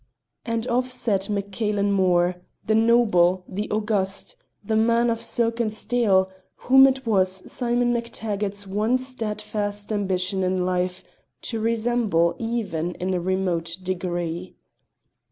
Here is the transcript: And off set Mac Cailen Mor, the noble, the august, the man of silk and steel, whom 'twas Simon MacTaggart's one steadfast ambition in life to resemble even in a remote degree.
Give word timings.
And 0.45 0.67
off 0.67 0.89
set 0.89 1.29
Mac 1.29 1.51
Cailen 1.51 1.91
Mor, 1.91 2.37
the 2.65 2.73
noble, 2.73 3.43
the 3.47 3.69
august, 3.69 4.35
the 4.63 4.75
man 4.75 5.11
of 5.11 5.21
silk 5.21 5.59
and 5.59 5.71
steel, 5.71 6.31
whom 6.55 6.91
'twas 6.91 7.51
Simon 7.51 7.93
MacTaggart's 7.93 8.65
one 8.65 8.97
steadfast 8.97 9.93
ambition 9.93 10.41
in 10.41 10.65
life 10.65 11.03
to 11.43 11.59
resemble 11.59 12.35
even 12.39 12.93
in 12.95 13.13
a 13.13 13.19
remote 13.21 13.77
degree. 13.83 14.55